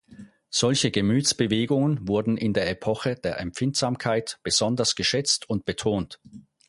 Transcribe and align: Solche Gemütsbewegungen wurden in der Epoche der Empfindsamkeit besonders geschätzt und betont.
Solche 0.49 0.89
Gemütsbewegungen 0.89 2.07
wurden 2.07 2.35
in 2.35 2.53
der 2.53 2.67
Epoche 2.67 3.13
der 3.17 3.39
Empfindsamkeit 3.39 4.39
besonders 4.41 4.95
geschätzt 4.95 5.47
und 5.47 5.63
betont. 5.63 6.19